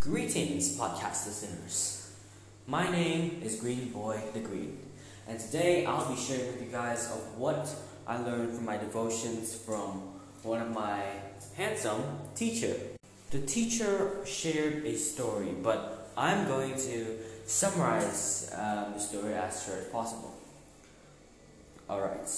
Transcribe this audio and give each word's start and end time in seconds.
Greetings, 0.00 0.78
podcast 0.78 1.26
listeners. 1.26 2.12
My 2.68 2.88
name 2.88 3.42
is 3.42 3.56
Green 3.56 3.88
Boy 3.88 4.22
the 4.32 4.38
Green, 4.38 4.78
and 5.26 5.40
today 5.40 5.84
I'll 5.86 6.08
be 6.08 6.16
sharing 6.16 6.46
with 6.52 6.62
you 6.62 6.70
guys 6.70 7.10
of 7.10 7.36
what 7.36 7.68
I 8.06 8.16
learned 8.18 8.54
from 8.54 8.64
my 8.64 8.76
devotions 8.76 9.56
from 9.56 10.14
one 10.44 10.62
of 10.62 10.70
my 10.70 11.02
handsome 11.56 12.02
teacher. 12.36 12.76
The 13.32 13.40
teacher 13.40 14.24
shared 14.24 14.86
a 14.86 14.96
story, 14.96 15.52
but 15.64 16.10
I'm 16.16 16.46
going 16.46 16.76
to 16.76 17.18
summarize 17.46 18.52
um, 18.56 18.92
the 18.94 19.00
story 19.00 19.34
as 19.34 19.64
short 19.64 19.78
as 19.78 19.88
possible. 19.88 20.32
All 21.90 22.00
right. 22.00 22.30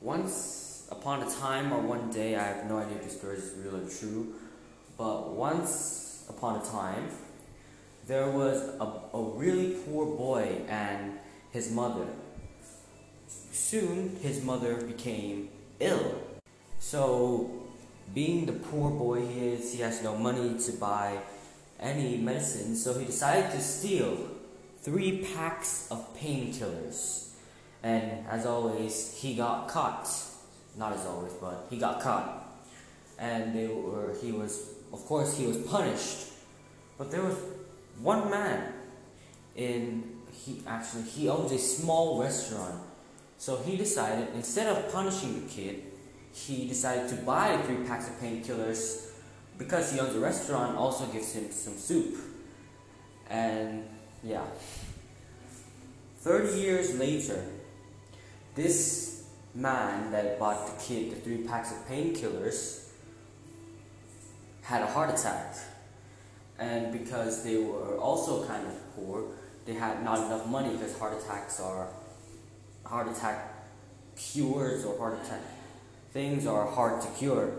Once 0.00 0.88
upon 0.90 1.22
a 1.22 1.30
time, 1.30 1.72
or 1.72 1.80
one 1.80 2.10
day, 2.10 2.34
I 2.34 2.42
have 2.42 2.68
no 2.68 2.78
idea 2.78 2.96
if 2.96 3.04
this 3.04 3.16
story 3.16 3.36
is 3.36 3.52
real 3.62 3.76
or 3.76 3.88
true, 3.88 4.34
but 4.96 5.30
once 5.30 6.24
upon 6.28 6.60
a 6.60 6.64
time, 6.64 7.08
there 8.06 8.28
was 8.30 8.60
a, 8.80 9.16
a 9.16 9.22
really 9.36 9.76
poor 9.86 10.06
boy 10.06 10.62
and 10.68 11.18
his 11.50 11.70
mother. 11.70 12.06
Soon, 13.52 14.16
his 14.20 14.42
mother 14.42 14.76
became 14.82 15.48
ill. 15.80 16.20
So, 16.78 17.50
being 18.12 18.46
the 18.46 18.52
poor 18.52 18.90
boy 18.90 19.26
he 19.26 19.48
is, 19.48 19.72
he 19.72 19.80
has 19.80 20.02
no 20.02 20.16
money 20.16 20.58
to 20.58 20.72
buy 20.72 21.18
any 21.80 22.18
medicine, 22.18 22.76
so 22.76 22.98
he 22.98 23.06
decided 23.06 23.50
to 23.52 23.60
steal 23.60 24.28
three 24.82 25.26
packs 25.34 25.88
of 25.90 26.16
painkillers. 26.18 27.30
And 27.82 28.26
as 28.28 28.46
always, 28.46 29.18
he 29.20 29.34
got 29.34 29.68
caught. 29.68 30.08
Not 30.76 30.92
as 30.92 31.06
always, 31.06 31.32
but 31.34 31.66
he 31.70 31.78
got 31.78 32.00
caught. 32.00 32.43
And 33.18 33.54
they 33.54 33.66
were, 33.68 34.14
he 34.20 34.32
was, 34.32 34.70
of 34.92 35.04
course, 35.06 35.36
he 35.36 35.46
was 35.46 35.58
punished. 35.58 36.28
But 36.98 37.10
there 37.10 37.22
was 37.22 37.36
one 38.00 38.30
man 38.30 38.72
in, 39.56 40.20
he 40.32 40.62
actually, 40.66 41.02
he 41.02 41.28
owns 41.28 41.52
a 41.52 41.58
small 41.58 42.20
restaurant. 42.20 42.80
So 43.38 43.56
he 43.58 43.76
decided, 43.76 44.28
instead 44.34 44.66
of 44.66 44.92
punishing 44.92 45.42
the 45.42 45.48
kid, 45.48 45.82
he 46.32 46.66
decided 46.66 47.08
to 47.10 47.16
buy 47.16 47.56
three 47.58 47.86
packs 47.86 48.08
of 48.08 48.14
painkillers 48.20 49.10
because 49.58 49.92
he 49.92 50.00
owns 50.00 50.14
a 50.16 50.20
restaurant, 50.20 50.76
also 50.76 51.06
gives 51.06 51.32
him 51.32 51.50
some 51.50 51.76
soup. 51.76 52.16
And 53.30 53.84
yeah. 54.22 54.44
30 56.20 56.58
years 56.58 56.98
later, 56.98 57.44
this 58.54 59.24
man 59.54 60.10
that 60.10 60.38
bought 60.38 60.66
the 60.66 60.82
kid 60.82 61.12
the 61.12 61.16
three 61.16 61.46
packs 61.46 61.70
of 61.70 61.86
painkillers 61.86 62.83
had 64.64 64.82
a 64.82 64.86
heart 64.86 65.10
attack. 65.10 65.54
And 66.58 66.92
because 66.92 67.44
they 67.44 67.56
were 67.56 67.96
also 67.98 68.46
kind 68.46 68.66
of 68.66 68.96
poor, 68.96 69.24
they 69.64 69.74
had 69.74 70.02
not 70.04 70.18
enough 70.26 70.46
money 70.46 70.70
because 70.70 70.96
heart 70.98 71.20
attacks 71.20 71.60
are 71.60 71.88
heart 72.84 73.08
attack 73.08 73.50
cures 74.16 74.84
or 74.84 74.96
heart 74.98 75.18
attack 75.24 75.40
things 76.12 76.46
are 76.46 76.66
hard 76.66 77.00
to 77.00 77.08
cure 77.18 77.52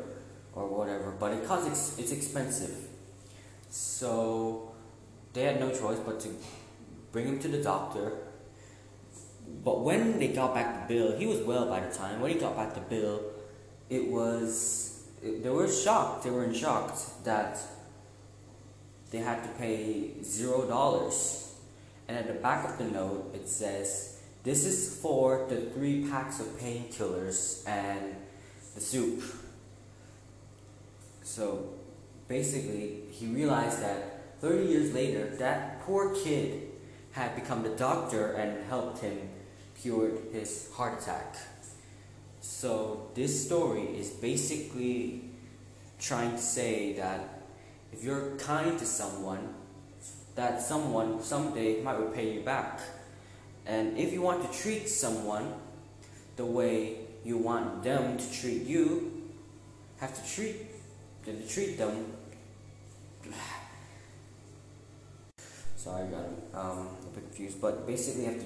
or 0.53 0.67
whatever, 0.67 1.11
but 1.19 1.33
it 1.33 1.45
cause 1.45 1.67
it's, 1.99 2.11
expensive. 2.11 2.87
So 3.69 4.71
they 5.33 5.43
had 5.43 5.59
no 5.59 5.69
choice 5.71 5.99
but 5.99 6.21
to 6.21 6.29
bring 7.11 7.27
him 7.27 7.39
to 7.39 7.49
the 7.49 7.61
doctor 7.61 8.13
but 9.63 9.81
when 9.81 10.19
they 10.19 10.29
got 10.29 10.53
back 10.53 10.87
the 10.87 10.93
bill, 10.93 11.17
he 11.17 11.25
was 11.25 11.41
well 11.41 11.67
by 11.67 11.79
the 11.79 11.93
time. 11.93 12.21
When 12.21 12.31
he 12.31 12.39
got 12.39 12.55
back 12.55 12.73
the 12.73 12.81
bill, 12.81 13.21
it 13.89 14.07
was 14.07 14.94
they 15.21 15.49
were 15.49 15.67
shocked. 15.67 16.23
They 16.23 16.29
were 16.29 16.43
in 16.43 16.53
shock 16.53 16.97
that 17.23 17.59
they 19.11 19.19
had 19.19 19.43
to 19.43 19.49
pay 19.57 20.21
zero 20.23 20.67
dollars. 20.67 21.53
And 22.07 22.17
at 22.17 22.27
the 22.27 22.33
back 22.33 22.69
of 22.69 22.77
the 22.77 22.85
note, 22.85 23.31
it 23.33 23.47
says, 23.47 24.17
"This 24.43 24.65
is 24.65 24.99
for 25.01 25.45
the 25.49 25.69
three 25.71 26.07
packs 26.09 26.39
of 26.39 26.47
painkillers 26.59 27.67
and 27.67 28.15
the 28.75 28.81
soup." 28.81 29.23
So 31.23 31.69
basically, 32.27 33.03
he 33.09 33.27
realized 33.27 33.81
that 33.81 34.39
30 34.41 34.67
years 34.67 34.93
later, 34.93 35.35
that 35.37 35.81
poor 35.81 36.13
kid 36.13 36.71
had 37.11 37.35
become 37.35 37.63
the 37.63 37.69
doctor 37.69 38.33
and 38.33 38.65
helped 38.65 38.99
him 38.99 39.29
cure 39.81 40.11
his 40.31 40.69
heart 40.73 41.01
attack. 41.01 41.35
So 42.45 43.09
this 43.15 43.45
story 43.45 43.81
is 43.81 44.11
basically 44.11 45.23
trying 45.99 46.31
to 46.31 46.41
say 46.41 46.93
that 46.93 47.41
if 47.91 48.03
you're 48.03 48.37
kind 48.37 48.77
to 48.77 48.85
someone, 48.85 49.55
that 50.35 50.61
someone 50.61 51.23
someday 51.23 51.81
might 51.81 51.99
repay 51.99 52.35
you 52.35 52.41
back. 52.41 52.81
And 53.65 53.97
if 53.97 54.13
you 54.13 54.21
want 54.21 54.43
to 54.45 54.57
treat 54.57 54.87
someone 54.87 55.55
the 56.35 56.45
way 56.45 56.97
you 57.23 57.39
want 57.39 57.81
them 57.83 58.17
to 58.17 58.31
treat 58.31 58.61
you, 58.67 59.23
have 59.97 60.13
to 60.13 60.21
treat 60.33 60.55
to 61.25 61.47
treat 61.47 61.79
them. 61.79 62.13
Sorry, 65.75 66.03
I 66.03 66.07
got 66.07 66.27
um, 66.53 66.89
a 67.01 67.07
bit 67.15 67.23
confused, 67.25 67.59
but 67.59 67.87
basically, 67.87 68.25
have 68.25 68.39
to 68.39 68.45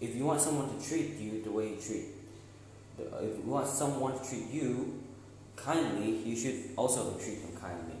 if 0.00 0.14
you 0.16 0.24
want 0.24 0.40
someone 0.40 0.76
to 0.76 0.88
treat 0.88 1.16
you 1.18 1.42
the 1.42 1.50
way 1.50 1.70
you 1.70 1.76
treat, 1.76 2.17
Uh, 3.00 3.24
if 3.24 3.36
you 3.36 3.50
want 3.50 3.66
someone 3.66 4.18
to 4.18 4.28
treat 4.28 4.50
you 4.50 5.02
kindly, 5.56 6.18
you 6.18 6.36
should 6.36 6.70
also 6.76 7.14
treat 7.18 7.42
them 7.42 7.60
kindly. 7.60 7.96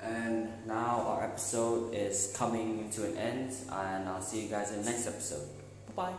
And 0.00 0.66
now 0.66 1.02
our 1.06 1.24
episode 1.24 1.94
is 1.94 2.32
coming 2.36 2.88
to 2.90 3.04
an 3.06 3.16
end, 3.16 3.54
and 3.70 4.08
I'll 4.08 4.22
see 4.22 4.42
you 4.42 4.48
guys 4.48 4.70
in 4.72 4.82
the 4.82 4.90
next 4.90 5.06
episode. 5.06 5.48
Bye 5.96 6.10
bye. 6.10 6.18